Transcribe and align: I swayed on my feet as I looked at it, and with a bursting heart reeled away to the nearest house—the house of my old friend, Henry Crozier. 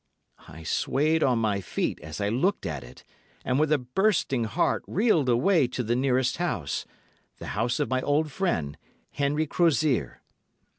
I 0.47 0.63
swayed 0.63 1.21
on 1.21 1.37
my 1.37 1.61
feet 1.61 1.99
as 2.01 2.19
I 2.19 2.27
looked 2.29 2.65
at 2.65 2.83
it, 2.83 3.03
and 3.45 3.59
with 3.59 3.71
a 3.71 3.77
bursting 3.77 4.45
heart 4.45 4.83
reeled 4.87 5.29
away 5.29 5.67
to 5.67 5.83
the 5.83 5.95
nearest 5.95 6.37
house—the 6.37 7.45
house 7.45 7.79
of 7.79 7.87
my 7.87 8.01
old 8.01 8.31
friend, 8.31 8.79
Henry 9.11 9.45
Crozier. 9.45 10.23